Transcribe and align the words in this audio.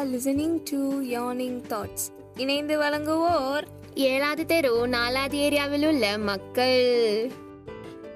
Are 0.00 0.08
listening 0.08 0.60
to 0.70 1.02
yearning 1.02 1.62
thoughts 1.68 2.12
இணைந்து 2.36 2.80
வழங்குவோர் 2.80 3.62
ஏழாவது 3.94 4.46
தெரு 4.46 4.88
நாலாவது 4.88 5.38
ஏரியாவில் 5.38 5.88
உள்ள 5.88 6.18
மக்கள். 6.18 7.30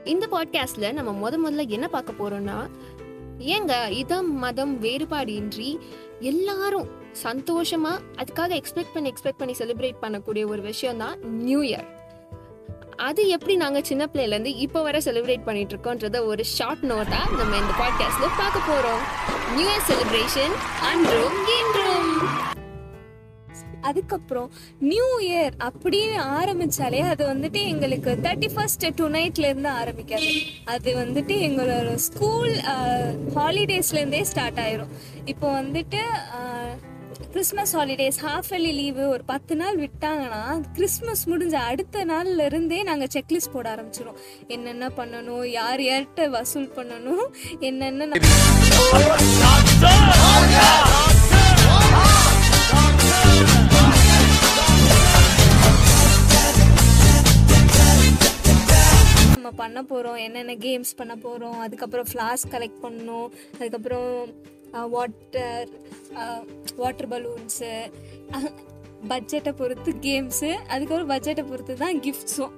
இந்த 0.04 0.26
பாட்காஸ்ட்ல 0.30 0.92
நம்ம 0.92 1.30
முத 1.30 1.32
முதல்ல 1.32 1.68
என்ன 1.68 1.88
பார்க்க 1.88 2.12
போறோம்னா 2.12 2.70
ஏங்க 3.38 3.90
இதம் 3.90 4.32
மதம் 4.38 4.78
வேறுபாடு 4.78 5.34
இன்றி 5.34 5.78
எல்லாரும் 6.20 6.88
சந்தோஷமா 7.22 7.98
அதுக்காக 8.16 8.62
எக்ஸ்பெக்ட் 8.62 8.94
பண்ணி 8.94 9.12
எக்ஸ்பெக்ட் 9.12 9.38
பண்ணி 9.38 9.54
செலிப்ரேட் 9.58 10.02
பண்ணக்கூடிய 10.02 10.46
ஒரு 10.46 10.62
விஷயம் 10.62 10.98
தான் 10.98 11.18
நியூ 11.24 11.60
இயர் 11.60 12.02
அது 12.96 13.28
எப்படி 13.28 13.56
நாங்கள் 13.56 13.82
சின்ன 13.82 14.08
பிள்ளையிலேருந்து 14.12 14.52
இப்போ 14.56 14.82
வரை 14.82 15.00
செலிப்ரேட் 15.04 15.44
பண்ணிட்டு 15.44 15.74
இருக்கோன்றத 15.76 16.24
ஒரு 16.24 16.44
ஷார்ட் 16.44 16.84
நோட்டாக 16.84 17.36
நம்ம 17.36 17.56
இந்த 17.56 17.72
பாட்காஸ்ட்ல 17.80 18.28
பார்க்க 18.38 18.68
போறோம். 18.70 19.02
நியூ 19.56 19.68
இயர் 19.68 19.86
செலிப்ரேஷன் 19.90 20.54
அன்றும் 20.80 21.38
இன்றும் 21.58 22.10
அதுக்கப்புறம் 23.80 24.50
நியூ 24.78 25.18
இயர் 25.20 25.54
அப்படின்னு 25.66 26.18
ஆரம்பிச்சாலே 26.38 27.00
அது 27.08 27.24
வந்துட்டு 27.26 27.60
எங்களுக்கு 27.72 28.10
தேர்ட்டி 28.22 28.48
ஃபர்ஸ்ட் 28.54 28.86
டு 28.96 29.08
நைட்ல 29.08 29.48
இருந்து 29.50 29.68
ஆரம்பிக்காது. 29.68 30.30
அது 30.64 30.94
வந்துட்டு 30.96 31.34
எங்களோட 31.48 31.94
ஸ்கூல் 31.94 32.54
ஹாலிடேஸ்ல 33.34 34.00
இருந்தே 34.00 34.24
ஸ்டார்ட் 34.24 34.58
ஆயிரும். 34.58 34.92
இப்போ 35.24 35.62
வந்துட்டு 35.62 36.00
Christmas 37.32 37.72
holidays 37.76 38.18
half 38.24 38.50
yearly 38.52 38.72
leave 38.72 39.04
ஒரு 39.08 39.24
பத்து 39.24 39.54
நாள் 39.56 39.78
விட்டாங்கன்னா 39.78 40.42
கிறிஸ்மஸ் 40.76 41.24
முடிஞ்ச 41.28 41.56
அடுத்த 41.64 42.04
நாள்ல 42.04 42.46
இருந்தே 42.46 42.80
நாங்கள் 42.82 43.12
செக்லிஸ்ட் 43.14 43.52
போட 43.52 43.68
ஆரம்பிச்சிடும் 43.74 44.20
என்னென்ன 44.48 44.90
பண்ணணும் 44.96 45.44
யார் 45.50 45.82
யார்கிட்ட 45.84 46.28
வசூல் 46.30 46.70
பண்ணணும் 46.76 47.26
என்னென்ன 47.60 48.10
நம்ம 59.34 59.50
பண்ண 59.58 59.78
போகிறோம் 59.84 60.18
என்னென்ன 60.18 60.52
கேம்ஸ் 60.60 60.92
பண்ண 60.96 61.14
போகிறோம் 61.18 61.58
அதுக்கப்புறம் 61.60 62.08
ஃப்ளாஸ் 62.10 62.44
கலெக்ட் 62.50 62.82
பண்ணணும் 62.84 63.28
அதுக்கப்புறம் 63.56 64.12
வாட்டர் 64.92 65.70
வாட்டர் 66.76 67.10
பலூன்ஸு 67.10 67.72
பட்ஜெட்டை 69.08 69.52
பொறுத்து 69.52 69.90
கேம்ஸு 70.02 70.50
அதுக்கப்புறம் 70.68 71.10
பட்ஜெட்டை 71.10 71.44
பொறுத்து 71.48 71.74
தான் 71.76 71.98
கிஃப்ட்ஸும் 72.00 72.54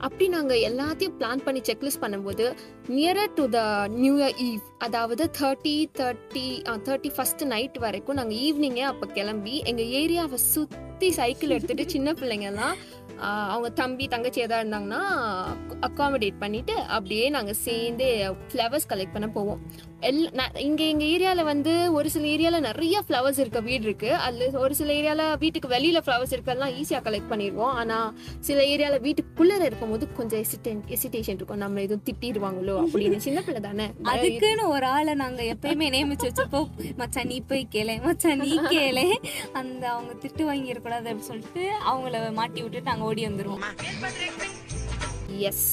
அப்படி 0.00 0.26
நாங்க 0.28 0.54
எல்லாத்தையும் 0.68 1.16
பிளான் 1.18 1.44
பண்ணி 1.44 1.60
செக்லிஸ்ட் 1.60 2.02
பண்ணும்போது 2.02 2.46
nearer 2.88 3.34
to 3.34 3.44
the 3.48 3.60
new 3.94 4.14
year 4.18 4.36
eve 4.40 4.64
அதாவது 4.84 5.24
thirty 5.38 5.74
thirty 5.98 6.46
thirty 6.86 7.10
first 7.16 7.44
night 7.54 7.78
வரைக்கும் 7.84 8.18
நாங்கள் 8.20 8.40
ஈவினிங்கே 8.46 8.84
அப்போ 8.90 9.06
கிளம்பி 9.18 9.54
எங்கள் 9.72 9.92
ஏரியாவை 10.00 10.40
சுற்றி 10.52 11.10
சைக்கிள் 11.20 11.56
எடுத்துட்டு 11.56 11.86
சின்ன 11.94 12.14
பிள்ளைங்கெல்லாம் 12.20 12.76
அவங்க 13.52 13.68
தம்பி 13.80 14.04
தங்கச்சி 14.12 14.40
எதாக 14.44 14.62
இருந்தாங்கன்னா 14.62 15.02
அக்காமடேட் 15.86 16.40
பண்ணிட்டு 16.42 16.74
அப்படியே 16.96 17.26
நாங்கள் 17.34 17.58
சேர்ந்து 17.66 18.06
ஃப்ளவர்ஸ் 18.50 18.88
கலெக்ட் 18.92 19.14
பண்ண 19.16 19.26
போவோம். 19.36 19.60
எல் 20.08 20.18
இங்கே 20.64 20.86
எங்கள் 20.92 21.10
ஏரியாவில் 21.12 21.48
வந்து 21.50 21.72
ஒரு 21.96 22.08
சில 22.14 22.24
ஏரியாவில் 22.32 22.66
நிறைய 22.68 22.96
ஃப்ளவர்ஸ் 23.06 23.38
இருக்க 23.42 23.60
வீடு 23.68 23.84
இருக்குது 23.88 24.18
அதில் 24.24 24.58
ஒரு 24.64 24.74
சில 24.80 24.90
ஏரியாவில் 24.98 25.38
வீட்டுக்கு 25.42 25.68
வெளியில் 25.74 26.02
ஃப்ளவர்ஸ் 26.06 26.34
இருக்கெல்லாம் 26.36 26.74
ஈஸியாக 26.80 27.02
கலெக்ட் 27.06 27.30
பண்ணிடுவோம். 27.32 27.74
ஆனால் 27.82 28.08
சில 28.48 28.58
ஏரியால 28.72 28.98
இருக்கும் 29.06 29.64
இருக்கும்போது 29.68 30.08
கொஞ்சம் 30.18 30.42
எசிடென்ட் 30.44 30.90
எசிட்டேஷன் 30.96 31.38
இருக்கும். 31.40 31.62
நம்ம 31.64 31.80
எதுவும் 31.86 32.04
திட்டிடுவாங்களோ 32.08 32.76
அப்படின்னு. 32.84 33.20
சின்ன 33.28 33.40
பிள்ளை 33.46 33.62
தானே? 33.68 33.88
அதுக்குன்னு 34.14 34.66
ஒரு 34.74 34.86
ஆளை 34.94 35.14
நாங்கள் 35.22 35.50
எப்பயுமே 35.52 35.86
நியமிச்சு 35.94 36.28
வச்சப்போ 36.28 36.60
மச்சான் 37.00 37.30
நீ 37.30 37.38
போய் 37.50 37.64
கேளு. 37.74 37.94
மச்சான் 38.06 38.42
நீ 38.42 38.52
கேளு. 38.72 39.04
அந்த 39.60 39.82
அவங்க 39.94 40.12
திட்டு 40.22 40.44
வாங்கிடக்கூடாது 40.50 41.08
அப்படின்னு 41.10 41.30
சொல்லிட்டு 41.30 41.64
அவங்கள 41.90 42.22
மாட்டி 42.38 42.62
விட்டுட்டு 42.62 42.90
நாங்கள் 42.90 43.08
ஓடி 43.10 43.24
வந்துடுவோம் 43.28 43.64
எஸ் 45.50 45.66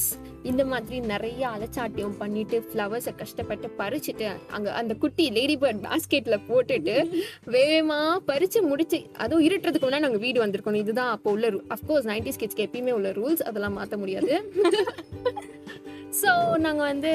இந்த 0.50 0.62
மாதிரி 0.70 0.96
நிறைய 1.10 1.42
அலச்சாட்டியம் 1.54 2.16
பண்ணிட்டு 2.20 2.56
ஃப்ளவர்ஸை 2.68 3.12
கஷ்டப்பட்டு 3.18 3.66
பறிச்சுட்டு 3.80 4.26
அங்கே 4.56 4.70
அந்த 4.80 4.92
குட்டி 5.02 5.24
லேடி 5.36 5.56
பேர்ட் 5.62 5.84
பாஸ்கெட்டில் 5.84 6.44
போட்டுட்டு 6.48 6.94
வேகமாக 7.54 8.16
பறிச்சு 8.30 8.60
முடிச்சு 8.70 8.98
அதுவும் 9.24 9.44
இருட்டுறதுக்கு 9.48 9.86
முன்னாடி 9.86 10.06
நாங்கள் 10.06 10.24
வீடு 10.26 10.44
வந்திருக்கணும் 10.44 10.82
இதுதான் 10.84 11.12
அப்போ 11.16 11.30
உள்ள 11.34 11.46
அஃப்கோர்ஸ் 11.76 12.10
நைன்டி 12.10 12.34
ஸ்கிட்ஸ்க்கு 12.36 12.66
எப்பயுமே 12.66 12.94
உள்ள 12.98 13.10
ரூல்ஸ் 13.20 13.46
அதெல்லாம் 13.50 13.78
மாற்ற 13.80 13.96
முடியாது. 13.96 14.32
ஸோ 16.20 16.30
நாங்கள் 16.58 16.88
வந்து 16.90 17.12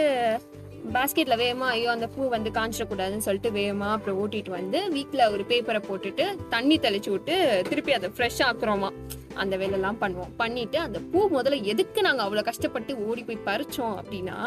பாஸ்கெட்ல 0.93 1.35
வேகமா 1.43 1.67
ஐயோ 1.67 1.89
அந்த 1.89 2.07
பூ 2.07 2.27
வந்து 2.27 2.49
காஞ்சிடக்கூடாதுன்னு 2.49 3.25
சொல்லிட்டு 3.27 3.51
வேகமா 3.51 3.87
அப்புறம் 3.95 4.19
ஓட்டிட்டு 4.21 4.49
வந்து 4.49 4.89
வீட்ல 4.89 5.31
ஒரு 5.31 5.43
பேப்பரை 5.43 5.81
போட்டுட்டு 5.89 6.25
தண்ணி 6.49 6.77
தெளிச்சு 6.77 7.09
விட்டு 7.09 7.63
திருப்பி 7.69 7.93
அதை 7.93 8.09
ஃப்ரெஷ் 8.17 8.41
ஆக்குறோமா 8.47 8.89
அந்த 9.35 9.57
வேலையெல்லாம் 9.57 9.99
பண்ணுவோம். 10.01 10.31
பண்ணிட்டு 10.37 10.79
அந்த 10.79 10.99
பூ 11.11 11.19
முதல்ல 11.29 11.63
எதுக்கு 11.63 12.01
நாங்க 12.01 12.23
அவ்வளவு 12.23 12.45
கஷ்டப்பட்டு 12.45 12.93
ஓடி 13.07 13.23
போய் 13.23 13.45
பறிச்சோம் 13.45 13.95
அப்படின்னா 14.01 14.37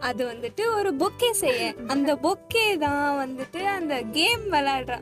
அது 0.00 0.22
வந்துட்டு 0.32 0.64
ஒரு 0.78 0.90
பொக்கே 0.94 1.30
செய்ய. 1.30 1.62
அந்த 1.88 2.10
பொக்கே 2.14 2.78
தான் 2.78 3.16
வந்துட்டு 3.22 3.60
அந்த 3.76 4.02
கேம் 4.16 4.44
விளையாடுற 4.54 4.96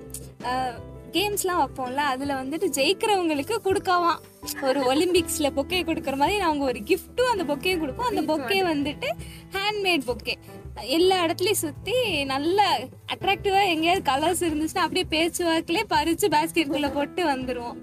கேம்ஸ்லாம் 1.17 1.61
வைப்போம்ல 1.61 2.03
அதுல 2.13 2.33
வந்துட்டு 2.43 2.67
ஜெயிக்கிறவங்களுக்கு 2.79 3.57
கொடுக்காவாம் 3.67 4.23
ஒரு 4.63 4.81
ஒலிம்பிக்ஸ்ல 4.81 5.49
பொக்கே 5.59 5.81
கொடுக்குற 5.85 6.17
மாதிரி 6.17 6.39
நாங்க 6.39 6.65
ஒரு 6.65 6.81
கிஃப்ட்டும் 6.81 7.33
அந்த 7.33 7.45
பொக்கையும் 7.45 7.83
கொடுப்போம். 7.83 8.11
அந்த 8.11 8.23
பொக்கே 8.33 8.59
வந்துட்டு 8.73 9.09
ஹேண்ட்மேட் 9.57 10.07
பொக்கே 10.07 10.35
எல்லா 10.83 11.25
இடத்துலயும் 11.25 11.63
சுத்தி 11.65 12.25
நல்ல 12.25 12.89
அட்ராக்டிவா 13.15 13.67
எங்கேயாவது 13.67 14.11
கலர்ஸ் 14.13 14.51
இருந்துச்சுன்னா 14.51 14.85
அப்படியே 14.87 15.07
பேச்சு 15.09 15.43
வாக்குலயே 15.47 15.85
பறிச்சு 15.91 16.27
பேஸ்கெட்குள்ள 16.29 16.93
போட்டு 16.93 17.25
வந்துருவோம். 17.27 17.77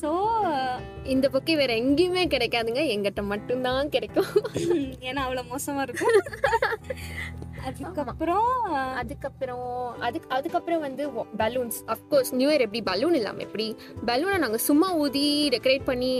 ஸோ 0.00 0.10
இந்த 1.04 1.28
பொக்கே 1.32 1.56
வேற 1.56 1.74
எங்கேயுமே 1.74 2.24
கிடைக்காதுங்க. 2.34 2.80
எங்கிட்ட 2.94 3.22
மட்டும்தான் 3.22 3.88
கிடைக்கும். 3.88 4.26
ஏன்னா 5.06 5.22
அவ்வளவு 5.26 5.56
மோசமா 5.56 5.80
இருக்கும். 5.80 6.20
அதுக்கப்புறம் 7.68 8.50
அதுக்கப்புறம் 9.00 9.66
அதுக்கு 10.06 10.28
அதுக்கப்புறம் 10.36 10.82
வந்து 10.86 11.04
balloons 11.40 11.78
of course 11.94 12.30
new 12.38 12.48
year 12.50 12.64
எப்படி 12.66 12.80
பலூன் 12.90 13.16
இல்லாம 13.18 13.42
எப்படி? 13.46 13.66
பலூனை 14.08 14.36
நாங்க 14.44 14.58
சும்மா 14.68 14.88
ஊதி 15.02 15.24
டெக்கரேட் 15.54 15.84
பண்ணி 15.90 16.10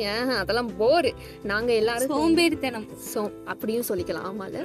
அதெல்லாம் 0.43 0.71
போர் 0.81 1.09
நாங்க 1.51 1.71
எல்லாரும் 1.81 2.13
சோம்பேறித்தனம். 2.15 2.87
ஸோ 3.13 3.23
அப்படியும் 3.53 3.87
சொல்லிக்கலாம். 3.91 4.27
ஆமால 4.31 4.65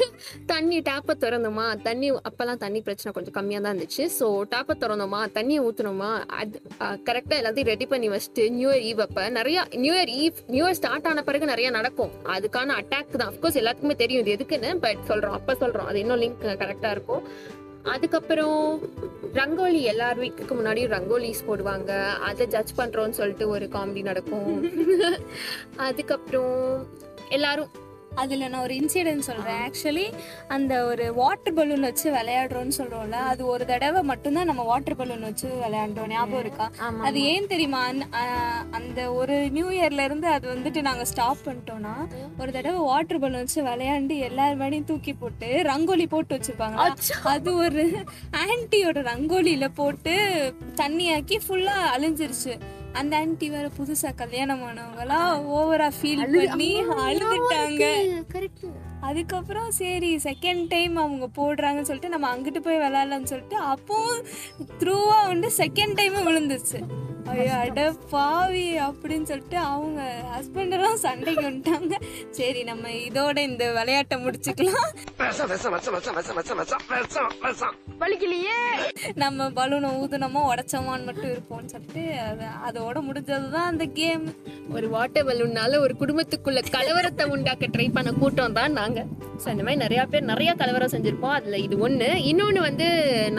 தண்ணி 0.52 0.78
டேப்பை 0.90 1.16
திறந்தோமா? 1.24 1.66
தண்ணி 1.86 2.10
அப்பெல்லாம் 2.30 2.62
தண்ணி 2.64 2.82
பிரச்சனை 2.88 3.12
கொஞ்சம் 3.18 3.36
கம்மியாக 3.38 3.62
தான் 3.64 3.74
இருந்துச்சு. 3.74 4.04
ஸோ 4.18 4.28
டேப்பை 4.54 4.76
திறந்தோமா? 4.84 5.22
தண்ணியை 5.38 5.62
ஊற்றுனோமா 5.68 6.10
அது 6.40 6.56
கரெக்டாக 7.08 7.40
எல்லாத்தையும் 7.40 7.70
ரெடி 7.72 7.88
பண்ணி 7.92 8.10
வச்சுட்டு 8.14 8.44
நியூ 8.58 8.70
இயர் 8.72 8.86
ஈவ் 8.90 9.02
அப்போ 9.06 9.24
நிறைய 9.38 9.66
new 9.84 9.94
year 9.98 10.14
eve 10.22 10.36
new 10.54 10.64
year 10.66 10.78
start 10.80 11.08
ஆன 11.12 11.24
பிறகு 11.30 11.52
நிறைய 11.52 11.70
நடக்கும். 11.78 12.12
அதுக்கான 12.36 12.76
அட்டாக் 12.82 13.18
தான். 13.20 13.32
அஃப்கோர்ஸ் 13.32 13.60
எல்லாத்துக்குமே 13.62 13.98
தெரியும் 14.04 14.22
இது 14.24 14.36
எதுக்குன்னு 14.38 14.72
பட் 14.86 15.02
சொல்கிறோம் 15.12 15.36
அப்போ 15.40 15.54
சொல்கிறோம் 15.64 15.90
அது 15.90 15.98
இன்னும் 16.04 16.17
லிங்க் 16.18 16.44
கரெக்டாக 16.44 16.90
இருக்கும். 16.90 17.22
அதுக்கப்புறம் 17.82 18.80
ரங்கோலி 19.34 19.80
எல்லார் 19.80 20.18
வீட்டுக்கு 20.18 20.54
முன்னாடியும் 20.54 20.92
ரங்கோலிஸ் 20.96 21.44
போடுவாங்க. 21.48 22.08
அதை 22.08 22.46
ஜட்ஜ் 22.46 22.74
பண்றோம்னு 22.76 23.10
சொல்லிட்டு 23.10 23.48
ஒரு 23.48 23.66
காமெடி 23.66 24.02
நடக்கும். 24.02 24.70
அதுக்கப்புறம் 25.76 26.86
எல்லாரும் 27.28 27.68
அதுல 28.14 28.48
நான் 28.48 28.60
ஒரு 28.60 28.74
இன்சிடென்ட் 28.74 29.18
சொல்றேன். 29.18 29.70
ஆக்சுவலி 29.70 30.12
அந்த 30.48 30.84
ஒரு 30.84 31.14
வாட்டர் 31.14 31.54
பலூன் 31.54 31.80
வச்சு 31.80 32.12
விளையாடுறோம்னு 32.12 32.72
சொல்றோம்ல 32.78 33.10
அது 33.10 33.46
ஒரு 33.46 33.66
தடவை 33.66 34.02
மட்டும்தான் 34.02 34.44
நம்ம 34.44 34.62
வாட்டர் 34.62 34.96
பலூன் 34.96 35.20
வச்சு 35.20 35.48
விளையாண்டோம் 35.48 36.06
ஞாபகம் 36.06 36.40
இருக்கா? 36.40 36.70
அது 37.00 37.22
ஏன் 37.22 37.46
தெரியுமா? 37.46 37.86
அந்த- 38.70 39.12
ஒரு 39.12 39.50
நியூ 39.50 39.70
இயர்ல 39.70 40.04
இருந்து 40.04 40.26
அது 40.26 40.54
வந்துட்டு 40.54 40.80
நாங்க 40.80 41.04
ஸ்டாப் 41.04 41.36
பண்ணிட்டோம்னா 41.44 41.94
ஒரு 42.38 42.52
தடவை 42.52 42.78
வாட்டர் 42.80 43.18
பலூன் 43.18 43.36
வச்சு 43.36 43.62
விளையாண்டு 43.62 44.18
எல்லார் 44.18 44.56
மேடையும் 44.56 44.84
தூக்கி 44.84 45.12
போட்டு 45.12 45.62
ரங்கோலி 45.62 46.06
போட்டு 46.06 46.36
வச்சிருப்பாங்க 46.36 46.76
அது 47.22 47.54
ஒரு 47.54 48.04
ஆன்ட்டியோட 48.30 49.02
ரங்கோலியில 49.02 49.68
போட்டு 49.74 50.14
தண்ணியாக்கி 50.76 51.38
ஃபுல்லா 51.48 51.76
அழிஞ்சிருச்சு. 51.96 52.58
அந்த 52.92 53.26
ஆன்ட்டி 53.26 53.50
வேற 53.50 53.70
புதுசா 53.78 54.14
கல்யாணம் 54.14 54.62
ஆனவங்களாம் 54.62 55.44
ஓவரா 55.48 55.90
ஃபீல் 56.02 56.22
பண்ணி 56.48 56.80
அழுதுட்டாங்க. 56.80 57.84
அதுக்கப்புறம் 59.00 59.70
சரி 59.70 60.16
செகண்ட் 60.16 60.68
டைம் 60.68 60.96
அவங்க 60.96 61.26
போடுறாங்கன்னு 61.36 61.82
சொல்லிட்டு 61.82 62.08
நம்ம 62.08 62.36
அங்கிட்டு 62.36 62.58
போய் 62.58 62.78
விளையாடலாம்னு 62.78 63.22
சொல்லிட்டு 63.22 63.58
அப்பவும் 63.62 64.24
த்ரூவா 64.80 65.26
வந்து 65.26 65.50
செகண்ட் 65.56 65.94
டைமும் 65.94 66.28
விழுந்துச்சு 66.28 66.80
ஐயோ 67.30 67.54
அட 67.62 67.80
பாவி 68.12 68.66
அப்படின்னு 68.86 69.28
சொல்லிட்டு 69.30 69.58
அவங்க 69.72 70.00
ஹஸ்பண்டெல்லாம் 70.34 71.00
சண்டைக்கு 71.04 71.44
வந்துட்டாங்க. 71.48 71.94
சரி 72.38 72.60
நம்ம 72.70 72.92
இதோட 73.06 73.36
இந்த 73.50 73.64
விளையாட்டை 73.78 74.16
முடிச்சுக்கலாம். 74.24 74.90
வலிக்கலையே. 78.02 78.58
நம்ம 79.22 79.48
பலூனை 79.58 79.88
ஊதுனோமா 80.02 80.42
உடச்சோமான்னு 80.50 81.08
மட்டும் 81.08 81.32
இருப்போம்னு 81.34 81.72
சொல்லிட்டு 81.74 82.04
அதோட 82.68 82.98
முடிஞ்சதுதான் 83.08 83.70
அந்த 83.72 83.86
கேம் 83.98 84.26
ஒரு 84.76 84.88
வாட்டர் 84.94 85.28
பலூன்னால 85.30 85.78
ஒரு 85.84 85.94
குடும்பத்துக்குள்ள 86.02 86.62
கலவரத்தை 86.76 87.26
உண்டாக்க 87.34 87.66
ட்ரை 87.76 87.88
பண்ண 87.96 88.10
கூட்டம் 88.20 88.56
தான் 88.60 88.78
நாங்க. 88.80 89.00
ஸோ 89.42 89.48
இந்த 89.54 89.64
மாதிரி 89.66 89.82
நிறையா 89.84 90.04
பேர் 90.12 90.30
நிறையா 90.32 90.54
கலவரம் 90.62 90.94
செஞ்சுருப்போம். 90.94 91.36
அதில் 91.38 91.62
இது 91.66 91.74
ஒன்று 91.86 92.10
இன்னொன்று 92.30 92.62
வந்து 92.68 92.88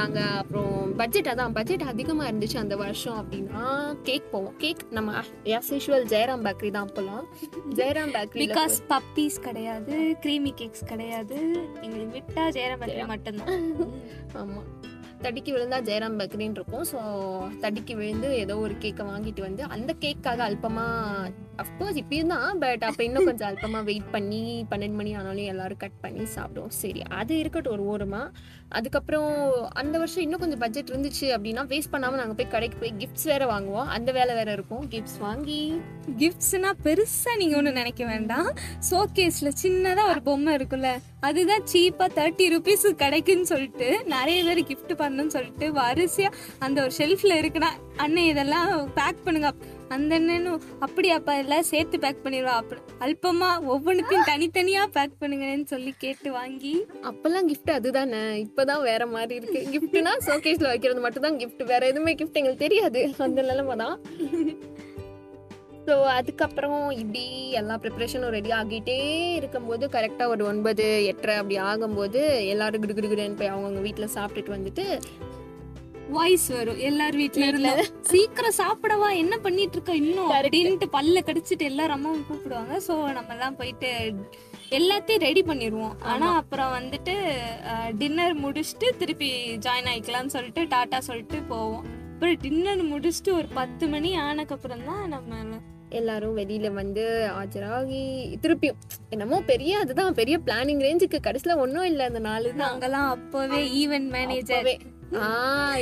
நாங்கள் 0.01 0.35
அப்புறம் 0.41 0.75
பட்ஜெட் 1.01 1.29
தான் 1.41 1.55
பட்ஜெட் 1.57 1.89
அதிகமாக 1.91 2.29
இருந்துச்சு 2.31 2.57
அந்த 2.63 2.75
வருஷம் 2.85 3.19
அப்படின்னா 3.21 3.65
கேக் 4.03 4.31
போவோம். 4.31 4.55
கேக் 4.57 4.83
நம்ம 4.89 5.13
ஆஸ் 5.57 5.71
யூஷுவல் 5.71 6.05
ஜெயராம் 6.05 6.43
பேக்கரி 6.45 6.71
தான் 6.71 6.87
அப்போலாம். 6.89 7.25
ஜெயராம் 7.79 8.13
பேக்கரி 8.13 8.47
பிகாஸ் 8.47 8.77
பப்பீஸ் 8.89 9.39
கிடையாது 9.41 9.95
க்ரீமி 10.21 10.53
கேக்ஸ் 10.55 10.85
கிடையாது. 10.85 11.37
எங்களுக்கு 11.81 12.13
விட்டா 12.19 12.45
ஜெயராம் 12.49 12.81
பேக்கரி 12.83 13.07
மட்டும்தான். 13.07 13.53
ஆமா. 14.41 14.61
தடிக்கு 15.21 15.51
விழுந்தா 15.51 15.79
ஜெயராம் 15.81 16.17
பேக்கரின்னு 16.19 16.59
இருக்கும். 16.59 16.85
ஸோ 16.91 16.99
தடிக்கு 17.61 17.95
விழுந்து 17.95 18.37
ஏதோ 18.37 18.57
ஒரு 18.57 18.75
கேக்கை 18.79 19.05
வாங்கிட்டு 19.05 19.41
வந்து 19.41 19.63
அந்த 19.63 19.93
கேக்காக 19.99 20.43
அல்பமா 20.49 20.85
அஃப்கோர்ஸ் 21.63 21.99
இப்பயும் 22.01 22.31
தான் 22.33 22.59
பட் 22.63 22.83
அப்போ 22.89 23.01
இன்னும் 23.07 23.27
கொஞ்சம் 23.29 23.49
அல்பமாக 23.49 23.83
வெயிட் 23.89 24.09
பண்ணி 24.15 24.41
பன்னெண்டு 24.71 24.97
மணி 24.99 25.11
ஆனாலும் 25.19 25.49
எல்லாரும் 25.53 25.81
கட் 25.83 25.99
பண்ணி 26.05 26.23
சாப்பிடுவோம். 26.37 26.73
சரி 26.81 27.01
அது 27.19 27.33
இருக்கட்டும் 27.41 27.75
ஒரு 27.77 27.85
ஓரமாக 27.93 28.47
அதுக்கப்புறம் 28.77 29.29
அந்த 29.81 29.95
வருஷம் 30.01 30.23
இன்னும் 30.25 30.41
கொஞ்சம் 30.41 30.61
பட்ஜெட் 30.63 30.91
இருந்துச்சு 30.93 31.27
அப்படின்னா 31.35 31.61
வேஸ்ட் 31.71 31.91
பண்ணாமல் 31.93 32.19
நாங்கள் 32.21 32.37
போய் 32.39 32.51
கடைக்கு 32.55 32.77
போய் 32.81 32.93
கிஃப்ட்ஸ் 33.01 33.27
வேற 33.31 33.43
வாங்குவோம். 33.53 33.87
அந்த 33.95 34.09
வேலை 34.17 34.33
வேற 34.39 34.49
இருக்கும். 34.57 34.83
கிஃப்ட்ஸ் 34.93 35.19
வாங்கி. 35.27 35.61
கிஃப்ட்ஸ்னா 36.21 36.71
பெருசாக 36.85 37.35
நீங்கள் 37.41 37.59
ஒன்றும் 37.61 37.79
நினைக்க 37.81 38.03
வேண்டாம். 38.13 38.49
ஷோகேஸில் 38.89 39.57
சின்னதாக 39.63 40.11
ஒரு 40.13 40.23
பொம்மை 40.27 40.53
இருக்குல்ல 40.59 40.91
அதுதான் 41.27 41.63
சீப்பாக 41.71 42.09
தேர்ட்டி 42.17 42.45
ருபீஸ் 42.53 42.85
கிடைக்குன்னு 43.01 43.47
சொல்லிட்டு 43.53 43.87
நிறைய 44.15 44.37
பேர் 44.47 44.61
கிஃப்ட் 44.69 44.93
பண்ணணும்னு 45.01 45.35
சொல்லிட்டு 45.35 45.65
வரிசையாக 45.79 46.37
அந்த 46.65 46.77
ஒரு 46.85 46.93
ஷெல்ஃபில் 46.99 47.39
இருக்குன்னா 47.39 47.71
அண்ணன் 48.03 48.29
இதெல்லாம் 48.31 48.71
பேக் 48.97 49.23
பண்ணுங்க. 49.25 49.49
அந்த 49.95 50.11
அண்ணனும் 50.19 50.63
அப்படியாப்பா 50.85 51.33
எல்லாம் 51.43 51.67
சேர்த்து 51.69 52.01
பேக் 52.03 52.23
பண்ணிடுவா. 52.25 52.55
அப்படி 52.61 52.81
அல்பமா 53.05 53.49
ஒவ்வொன்றுத்தையும் 53.73 54.27
தனித்தனியா 54.31 54.83
பேக் 54.97 55.19
பண்ணுங்கன்னு 55.21 55.67
சொல்லி 55.73 55.93
கேட்டு 56.03 56.31
வாங்கி. 56.39 56.73
அப்பெல்லாம் 57.11 57.49
கிஃப்ட் 57.51 57.71
அதுதானே? 57.77 58.21
இப்பதான் 58.45 58.85
வேற 58.89 59.05
மாதிரி 59.15 59.35
இருக்கு. 59.39 59.61
கிஃப்ட்னா 59.75 60.13
ஷோகேஸ்ல 60.27 60.71
வைக்கிறது 60.73 61.05
மட்டும் 61.05 61.27
தான் 61.27 61.39
வேற 61.73 61.81
எதுவுமே 61.93 62.13
கிஃப்ட் 62.21 62.39
எங்களுக்கு 62.41 62.67
தெரியாது. 62.67 63.01
அந்த 63.27 63.41
நிலைமை 63.49 63.77
தான். 63.85 63.97
ஸோ 65.87 65.95
அதுக்கப்புறம் 66.15 66.81
இப்படி 67.01 67.23
எல்லா 67.59 67.75
ப்ரிப்பரேஷனும் 67.83 68.33
ரெடி 68.35 68.51
ஆகிட்டே 68.57 68.97
இருக்கும்போது 69.37 69.85
கரெக்டாக 69.95 70.33
ஒரு 70.33 70.43
ஒன்பது 70.49 70.85
எட்டரை 71.11 71.35
அப்படி 71.41 71.57
ஆகும்போது 71.69 72.21
எல்லாரும் 72.53 72.81
குடு 72.83 72.95
குடு 72.97 73.09
குடுன்னு 73.11 73.39
போய் 73.39 73.51
அவங்கவுங்க 73.53 73.81
வீட்டில் 73.87 74.13
சாப்பிட்டுட்டு 74.17 74.55
வந்துட்டு 74.57 74.85
வாய்ஸ் 76.15 76.45
வரும். 76.57 76.79
எல்லார் 76.89 77.17
வீட்ல 77.21 77.43
இருந்து 77.49 77.71
சீக்கிரம் 78.11 78.57
சாப்பிடவா 78.59 79.09
என்ன 79.21 79.35
பண்ணிட்டு 79.45 79.75
இருக்க 79.77 79.93
இன்னும் 80.01 80.31
அப்படின்ட்டு 80.37 80.87
பல்ல 80.97 81.23
கடிச்சிட்டு 81.27 81.65
எல்லாரும் 81.71 81.95
அம்மாவும் 81.97 82.27
கூப்பிடுவாங்க. 82.29 82.75
சோ 82.87 82.93
நம்ம 83.17 83.33
எல்லாம் 83.35 83.57
போயிட்டு 83.59 83.89
எல்லாத்தையும் 84.79 85.25
ரெடி 85.27 85.43
பண்ணிடுவோம் 85.49 85.95
ஆனா 86.11 86.27
அப்புறம் 86.41 86.75
வந்துட்டு 86.77 87.15
டின்னர் 88.01 88.35
முடிச்சுட்டு 88.45 88.89
திருப்பி 89.01 89.31
ஜாயின் 89.65 89.89
ஆயிக்கலாம்னு 89.93 90.35
சொல்லிட்டு 90.37 90.63
டாட்டா 90.75 90.99
சொல்லிட்டு 91.09 91.39
போவோம். 91.53 91.85
அப்புறம் 92.13 92.39
டின்னர் 92.45 92.83
முடிச்சுட்டு 92.93 93.33
ஒரு 93.39 93.49
பத்து 93.59 93.87
மணி 93.95 94.11
ஆனக்கப்புறம் 94.27 94.85
தான் 94.91 95.03
நம்ம 95.15 95.59
எல்லாரும் 95.99 96.35
வெளியில 96.39 96.67
வந்து 96.79 97.03
ஆஜராகி 97.39 98.01
திருப்பியும் 98.43 98.81
என்னமோ 99.13 99.37
பெரிய 99.51 99.79
அதுதான் 99.83 100.17
பெரிய 100.19 100.35
பிளானிங் 100.47 100.83
ரேஞ்சுக்கு 100.85 101.19
கடைசியில 101.27 101.55
ஒன்றும் 101.63 101.87
இல்லை 101.91 102.03
அந்த 102.09 102.21
நாலு 102.27 102.49
தான். 102.49 102.61
நாங்கெல்லாம் 102.65 103.09
அப்பவே 103.15 103.61
ஈவென்ட் 103.81 104.09
மேனேஜர் 104.17 104.69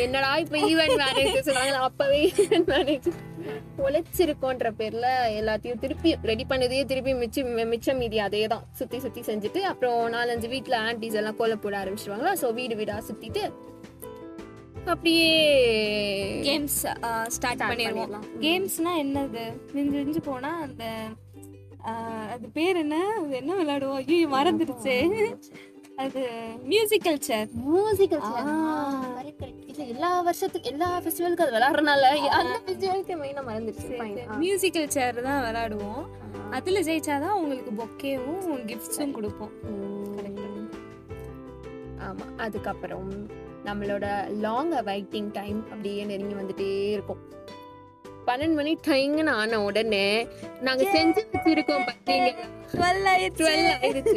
என்னடா 0.03 0.37
இப்ப 0.37 0.57
ஈவென்ட் 0.57 0.99
மேனேஜர் 1.03 1.47
சொல்றாங்க 1.47 1.79
அப்பவே 1.87 2.19
ஈவென்ட் 2.43 3.07
உழைச்சிருக்கோன்ற 3.85 4.67
பேர்ல 4.79 5.07
எல்லாத்தையும் 5.39 5.81
திருப்பி 5.83 6.15
ரெடி 6.23 6.45
பண்ணதையே 6.49 6.85
திருப்பி 6.85 7.13
மிச்ச 7.13 7.65
மிச்சம் 7.73 7.97
மீதி 7.97 8.19
அதே 8.19 8.47
தான் 8.47 8.63
சுத்தி 8.79 8.99
சுத்தி 8.99 9.21
செஞ்சுட்டு 9.21 9.61
அப்புறம் 9.71 9.99
நாலஞ்சு 10.15 10.47
வீட்ல 10.53 10.77
ஆன்டிஸ் 10.89 11.17
எல்லாம் 11.21 11.39
கோலம் 11.41 11.63
போட 11.65 11.77
ஆரம்பிச்சிருவாங்களா 11.83 12.33
சோ 12.41 12.53
வீடு 12.53 12.75
வீடா 12.75 12.97
சுத்திட்டு 13.09 13.43
அப்படியே 14.91 15.29
கேம்ஸ் 16.47 16.79
ஸ்டார்ட் 17.27 17.61
பண்ணிடலாம். 17.61 18.27
கேம்ஸ்னா 18.39 18.91
என்னது? 19.03 19.43
மிஞ்சு 19.73 19.97
மிஞ்சு 19.97 20.19
போனா 20.19 20.51
அந்த 20.61 20.83
அது 22.33 22.49
பேர் 22.49 22.75
என்ன? 22.75 22.95
அது 23.17 23.35
என்ன 23.35 23.51
விளையாடுவோம்? 23.55 23.97
ஐயோ 23.97 24.27
மறந்துடுச்சு. 24.27 24.95
அது 25.97 26.21
மியூசிக்கல் 26.67 27.19
சேர் 27.25 27.47
மியூசிக்கல் 27.67 28.23
ஆ. 28.25 28.33
இல்ல 29.69 29.81
எல்லா 29.93 30.11
வருஷத்துக்கு 30.21 30.69
எல்லா 30.71 30.89
ஃபெஸ்டிவலுக்கு 30.99 31.45
அது 31.45 31.55
விளையாடுறதுனால 31.55 32.05
அந்த 32.37 32.57
ஃபெஸ்டிவலுக்கு 32.65 33.15
மெயினா 33.21 33.43
மறந்துருச்சு 33.47 33.87
Fine. 33.99 34.19
ஆ. 34.25 34.37
மியூசிக்கல் 34.41 34.87
சேர் 34.89 35.19
தான் 35.21 35.41
விளையாடுவோம் 35.43 36.03
அதுல 36.51 36.81
ஜெயிச்சாதான் 36.81 37.37
உங்களுக்கு 37.39 37.71
பொக்கேவும் 37.79 38.41
கிஃப்ட்ஸும் 38.69 39.15
கொடுப்போம். 39.15 39.53
உம். 39.69 40.67
ஆமா 42.07 42.25
அதுக்கப்புறம் 42.37 43.09
நம்மளோட 43.65 44.05
லாங் 44.41 44.73
வெயிட்டிங் 44.87 45.31
டைம் 45.33 45.59
அப்படியே 45.65 46.03
நெருங்கி 46.05 46.35
வந்துட்டே 46.35 46.67
இருக்கும். 46.91 47.21
பன்னெண்டு 48.27 48.57
மணி 48.59 48.71
டைம்னு 48.87 49.33
ஆன 49.41 49.59
உடனே 49.67 50.05
நாங்க 50.67 50.83
செஞ்சு 50.95 51.21
வச்சிருக்கோம் 51.33 51.87
பாத்தீங்க 51.89 52.29
டுவெல் 52.71 53.05
ஆயிடுச்சு. 53.11 54.15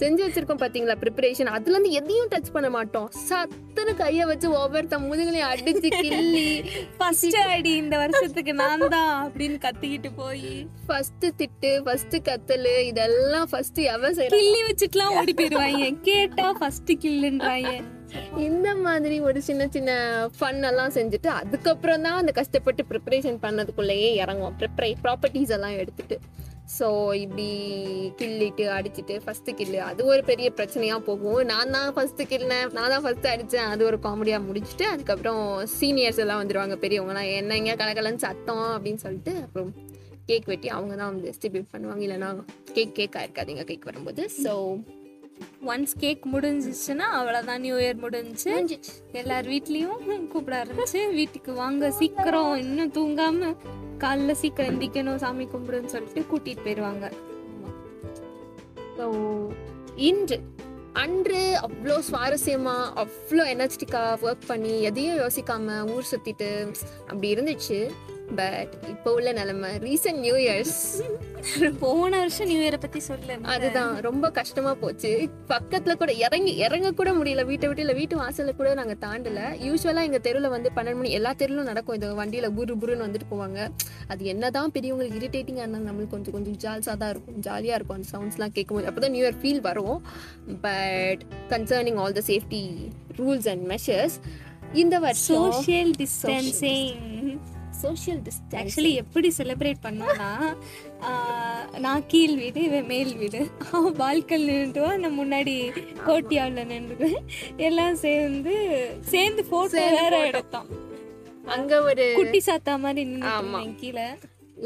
செஞ்சு 0.00 0.20
வச்சிருக்கோம் 0.24 0.60
பாத்தீங்களா 0.62 0.94
ப்ரிப்பரேஷன் 1.02 1.50
அதுல 1.56 1.74
இருந்து 1.74 1.90
எதையும் 2.00 2.30
டச் 2.34 2.52
பண்ண 2.56 2.68
மாட்டோம். 2.76 3.08
சத்துன்னு 3.28 3.92
கைய 4.00 4.26
வச்சு 4.30 4.48
ஒவ்வொருத்த 4.60 4.98
முதுகளையும் 5.06 5.50
அடிச்சு 5.52 5.88
கிள்ளி 6.02 6.46
ஃபர்ஸ்ட் 6.98 7.38
அடி 7.54 7.72
இந்த 7.82 7.96
வருஷத்துக்கு 8.02 8.54
நான் 8.62 8.86
தான் 8.96 9.12
அப்படின்னு 9.24 9.58
கத்திக்கிட்டு 9.66 10.12
போய். 10.20 10.46
ஃபர்ஸ்ட் 10.88 11.26
திட்டு 11.40 11.72
ஃபர்ஸ்ட் 11.86 12.16
கத்தலு 12.28 12.74
இதெல்லாம் 12.90 13.48
ஃபர்ஸ்ட் 13.52 13.80
எவன் 13.94 14.16
செய்யறான் 14.18 14.44
கிள்ளி 14.44 14.60
வச்சுட்டுலாம் 14.68 15.16
ஓடி 15.20 15.34
போயிருவாங்க. 15.40 15.88
கேட்டா 16.10 16.46
ஃபர்ஸ்ட் 16.60 16.92
கில்லுன்றாங்க 17.04 17.72
இந்த 18.48 18.68
மாதிரி 18.84 19.16
ஒரு 19.28 19.38
சின்ன 19.48 19.62
சின்ன 19.74 19.90
ஃபன் 20.36 20.62
எல்லாம் 20.70 20.94
செஞ்சுட்டு 20.98 21.28
அதுக்கப்புறம் 21.40 22.04
தான் 22.06 22.20
அந்த 22.20 22.32
கஷ்டப்பட்டு 22.38 22.82
ப்ரிப்பரேஷன் 22.90 23.38
பண்ணதுக்குள்ளேயே 23.44 24.10
இறங்குவோம். 24.22 24.56
ப்ரிப்பரை 24.60 24.92
ப்ராப்பர்ட்டிஸ் 25.04 25.54
எல்லாம் 25.56 25.76
எடுத்துட்டு. 25.82 26.18
ஸோ 26.76 26.88
இப்படி 27.22 27.46
கிள்ளிட்டு 28.18 28.64
அடிச்சிட்டு 28.74 29.14
ஃபஸ்ட்டு 29.24 29.54
கில்லு 29.60 29.78
அது 29.88 30.00
ஒரு 30.12 30.22
பெரிய 30.28 30.48
பிரச்சனையாக 30.58 31.00
போகும். 31.08 31.40
நான் 31.52 31.72
தான் 31.76 31.90
ஃபஸ்ட்டு 31.96 32.26
கில்லினேன் 32.32 32.68
நான் 32.76 32.92
தான் 32.94 33.04
ஃபஸ்ட்டு 33.06 33.30
அடித்தேன் 33.32 33.70
அது 33.72 33.82
ஒரு 33.90 33.98
காமெடியாக 34.06 34.46
முடிச்சுட்டு 34.48 34.86
அதுக்கப்புறம் 34.92 35.42
சீனியர்ஸ் 35.78 36.22
எல்லாம் 36.24 36.42
வந்துருவாங்க 36.42 36.76
என்ன 37.00 37.26
என்னங்க 37.40 37.74
கலகலன்னு 37.82 38.24
சத்தம் 38.26 38.68
அப்படின்னு 38.76 39.02
சொல்லிட்டு 39.06 39.34
அப்புறம் 39.46 39.72
கேக் 40.30 40.48
வெட்டி 40.52 40.68
அவங்க 40.76 40.94
தான் 41.00 41.10
வந்து 41.12 41.28
டிஸ்ட்ரிபியூட் 41.28 41.72
பண்ணுவாங்க. 41.74 42.02
இல்லைனா 42.06 42.30
கேக் 42.76 42.96
கேக்கா 43.00 43.22
இருக்காதீங்க 43.26 43.64
கேக் 43.70 43.88
வரும்போது. 43.90 44.24
ஸோ 44.44 44.54
ஒன்ஸ் 45.68 45.94
கேக் 45.98 46.22
முடிஞ்சிச்சுன்னா 46.32 47.06
அவ்வளவுதான் 47.16 47.60
நியூ 47.64 47.76
இயர் 47.78 47.98
முடிஞ்சுச்சு. 48.04 48.52
எல்லார் 49.20 49.48
வீட்லயும் 49.48 50.28
கூப்பிட 50.32 50.54
ஆரம்பிச்சு 50.62 51.00
வீட்டுக்கு 51.18 51.52
வாங்க 51.52 51.90
சீக்கிரம் 51.98 52.54
இன்னும் 52.62 52.92
தூங்காம 52.98 53.50
காலைல 54.04 54.34
சீக்கிரம் 54.42 54.70
எந்திக்கணும் 54.70 55.20
சாமி 55.24 55.46
கும்பிடுன்னு 55.54 55.92
சொல்லிட்டு 55.94 56.22
கூட்டிட்டு 56.30 56.64
போயிருவாங்க. 56.64 57.10
ஸோ 58.98 59.06
இன்று 60.10 60.38
அன்று 61.02 61.42
அவ்வளோ 61.66 61.96
சுவாரஸ்யமா 62.10 62.76
அவ்வளோ 63.02 63.44
எனர்ஜெட்டிக்கா 63.54 64.02
ஒர்க் 64.26 64.48
பண்ணி 64.52 64.72
எதையும் 64.82 65.20
யோசிக்காம 65.22 65.76
ஊர் 65.94 66.10
சுத்திட்டு 66.12 66.50
அப்படி 67.08 67.28
இருந்துச்சு. 67.34 67.80
பட் 68.40 68.74
இப்போ 68.88 69.12
உள்ள 69.12 69.30
நிலைமை 69.32 69.70
ரீசன்ட் 69.86 70.20
நியூ 70.26 70.34
இயர்ஸ் 70.46 70.80
போன 71.80 72.18
வருஷம் 72.18 72.46
நியூ 72.46 72.60
இயரை 72.60 72.78
பத்தி 72.80 73.00
சொல்லு 73.00 73.36
அதுதான். 73.42 74.00
ரொம்ப 74.00 74.30
கஷ்டமா 74.30 74.74
போச்சு. 74.74 75.30
பக்கத்துல 75.48 75.94
கூட 75.94 76.12
இறங்கி 76.12 76.56
இறங்க 76.56 76.92
கூட 76.92 77.12
முடியல. 77.12 77.44
வீட்டை 77.44 77.68
விட்டு 77.68 77.82
இல்ல 77.82 77.92
வீட்டு 77.92 78.16
வாசல்ல 78.16 78.56
கூட 78.56 78.74
நாங்க 78.74 78.96
தாண்டல. 79.00 79.40
யூஸ்வலா 79.66 80.02
எங்க 80.02 80.20
தெருவுல 80.22 80.48
வந்து 80.48 80.70
பன்னெண்டு 80.76 80.94
மணி 80.94 81.10
எல்லா 81.10 81.32
தெருவிலும் 81.32 81.70
நடக்கும். 81.70 81.96
இது 81.96 82.24
வண்டியில 82.24 82.50
புரு 82.58 82.76
புருன்னு 82.82 83.06
வந்துட்டு 83.06 83.28
போவாங்க. 83.30 83.68
அது 84.08 84.24
என்னதான் 84.24 84.70
பெரியவங்களுக்கு 84.70 85.20
இரிட்டேட்டிங்கா 85.22 85.64
இருந்தாலும் 85.64 85.90
நம்மளுக்கு 85.90 86.14
கொஞ்சம் 86.16 86.32
கொஞ்சம் 86.32 86.58
ஜால்ஸா 86.64 86.96
தான் 86.96 87.10
இருக்கும். 87.10 87.40
ஜாலியா 87.40 87.74
இருக்கும் 87.80 87.96
அந்த 87.96 88.08
சவுண்ட்ஸ்லாம் 88.12 88.52
கேட்கும்போது. 88.52 88.90
அப்பதான் 88.90 89.10
நியூ 89.10 89.28
இயர் 89.28 89.40
ஃபீல் 89.42 89.60
வரும். 89.60 90.02
But 90.60 91.22
concerning 91.48 91.94
all 91.94 92.12
the 92.12 92.22
safety 92.26 92.62
rules 93.18 93.48
and 93.48 93.66
measures 93.72 94.18
இந்த 94.72 94.98
வருஷம் 94.98 95.52
social 95.52 95.90
distancing 95.90 97.38
social 97.84 98.20
distance 98.26 98.60
actually 98.60 98.92
எப்படி 99.02 99.28
செலிப்ரேட் 99.38 99.84
பண்ணோம்னா 99.86 100.30
நான் 101.86 102.06
கீழ் 102.12 102.34
வீடு 102.40 102.60
இவன் 102.68 102.88
மேல் 102.92 103.12
வீடு. 103.20 103.40
அவன் 103.72 103.96
பால்கல் 104.02 104.46
நின்றுவா 104.50 104.92
நான் 105.02 105.18
முன்னாடி 105.20 105.56
கோட்டியாவில் 106.06 106.70
நின்று 106.72 107.10
எல்லாம் 107.68 107.96
சேர்ந்து 108.06 108.54
சேர்ந்து 109.14 109.44
போட்டோ 109.52 109.84
வேற 110.00 110.14
எடுத்தோம். 110.30 110.68
அங்க 111.56 111.72
ஒரு 111.88 112.06
குட்டி 112.18 112.40
சாத்தா 112.46 112.74
மாதிரி. 112.84 113.04
நின்று 113.10 113.72
கீழே. 113.82 114.08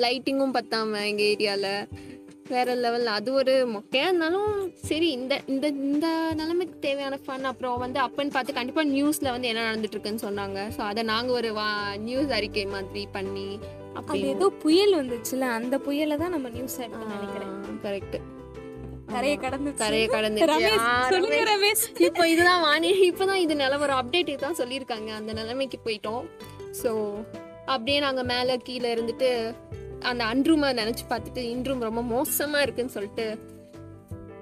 லைட்டிங்கும் 0.03 0.57
பத்தாம 0.57 1.03
எங்க 1.11 1.23
ஏரியால 1.33 1.67
வேற 2.53 2.71
லெவல்ல 2.77 3.13
அது 3.19 3.31
ஒரு 3.41 3.53
மொக்கையா 3.75 4.07
இருந்தாலும் 4.09 4.51
சரி 4.89 5.07
இந்த 5.19 5.35
இந்த 5.53 5.67
இந்த 5.85 6.07
நிலைமைக்கு 6.41 6.77
தேவையான 6.87 7.19
ஃபன் 7.23 7.49
அப்புறம் 7.51 7.79
வந்து 7.85 7.99
அப்பன்னு 8.07 8.35
பார்த்து 8.35 8.57
கண்டிப்பா 8.59 8.83
நியூஸ்ல 8.97 9.33
வந்து 9.35 9.49
என்ன 9.51 9.65
நடந்துட்டு 9.69 9.97
இருக்குன்னு 9.97 10.25
சொன்னாங்க. 10.27 10.59
ஸோ 10.77 10.81
அதை 10.91 11.03
நாங்க 11.13 11.33
ஒரு 11.39 11.51
வா 11.59 11.69
நியூஸ் 12.09 12.35
அறிக்கை 12.39 12.65
மாதிரி 12.75 13.03
பண்ணி 13.17 13.49
அப்படி 13.99 14.21
ஏதோ 14.35 14.47
புயல் 14.65 14.95
வந்துச்சுல 15.01 15.49
அந்த 15.59 15.79
புயலை 15.87 16.19
தான் 16.23 16.35
நம்ம 16.37 16.51
நியூஸ் 16.57 16.79
நினைக்கிறேன். 16.81 17.55
கரெக்ட் 17.87 18.19
கரையை 19.15 19.37
கடந்து 19.47 19.71
கரையை 19.81 20.75
இப்போ 22.09 22.23
இதுதான் 22.33 22.63
வாணி 22.67 22.91
இப்போதான் 23.09 23.43
இது 23.45 23.57
நிலவரம் 23.63 24.01
அப்டேட் 24.03 24.35
தான் 24.47 24.59
சொல்லியிருக்காங்க. 24.61 25.11
அந்த 25.21 25.33
நிலைமைக்கு 25.41 25.81
போயிட்டோம். 25.87 26.25
ஸோ 26.83 26.93
அப்படியே 27.75 27.99
நாங்கள் 28.07 28.29
மேலே 28.33 28.55
கீழே 28.69 28.89
இருந்துட்டு 28.95 29.31
அந்த 30.11 30.23
அன்ரூமை 30.33 30.71
நினச்சி 30.81 31.05
பார்த்துட்டு 31.11 31.43
இன்ரூம் 31.55 31.85
ரொம்ப 31.89 32.03
மோசமாக 32.15 32.65
இருக்குன்னு 32.67 32.95
சொல்லிட்டு 32.97 33.27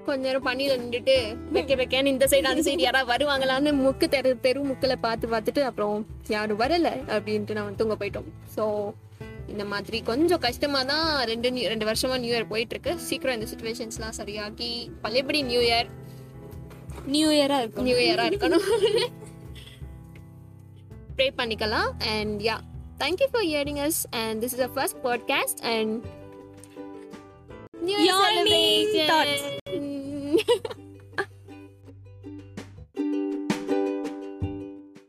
கொஞ்ச 0.07 0.21
நேரம் 0.27 0.45
பனியில் 0.47 0.79
நின்றுட்டு 0.81 1.15
வைக்க 1.55 1.75
வைக்கன்னு 1.81 2.13
இந்த 2.13 2.25
சைடு 2.31 2.49
அந்த 2.51 2.63
சைடு 2.67 2.85
யாராவது 2.85 3.11
வருவாங்களான்னு 3.11 3.71
முக்கு 3.83 4.07
தெரு 4.15 4.31
தெரு 4.45 4.61
முக்கில் 4.71 5.01
பார்த்து 5.05 5.31
பார்த்துட்டு 5.33 5.61
அப்புறம் 5.69 5.97
யாரும் 6.35 6.61
வரல 6.63 6.89
அப்படின்ட்டு 7.15 7.57
நான் 7.57 7.79
தூங்க 7.81 7.95
போயிட்டோம். 8.01 8.27
ஸோ 8.55 8.65
இந்த 9.53 9.63
மாதிரி 9.71 9.97
கொஞ்சம் 10.09 10.41
கஷ்டமா 10.47 10.81
தான் 10.91 11.07
ரெண்டு 11.31 11.51
நியூ 11.55 11.69
ரெண்டு 11.73 11.87
வருஷமா 11.89 12.17
நியூ 12.23 12.33
இயர் 12.33 12.51
போயிட்டு 12.51 12.75
இருக்கு 12.75 12.93
சீக்கிரம் 13.07 13.37
இந்த 13.37 13.47
சுச்சுவேஷன்ஸ்லாம் 13.51 14.17
சரியாகி 14.19 14.71
பழையபடி 15.05 15.41
நியூ 15.51 15.61
இயர் 15.69 15.89
நியூ 17.15 17.29
இயரா 17.37 17.57
இருக்கும் 17.63 17.87
நியூ 17.89 17.97
இயரா 18.05 18.25
இருக்கணும். 18.31 18.67
ப்ரே 21.17 21.27
பண்ணிக்கலாம். 21.39 21.89
And 22.13 22.37
yeah 22.49 22.57
thank 22.99 23.19
you 23.19 23.27
for 23.29 23.41
hearing 23.41 23.79
us. 23.79 24.05
And 24.13 24.41
this 24.41 24.53
is 24.53 24.59
our 24.59 24.69
first 24.69 24.97
podcast 25.01 25.63
and 25.63 26.03
New 27.81 27.97
Yawning 27.97 29.07
celebration. 29.07 29.61
thoughts. 29.67 30.73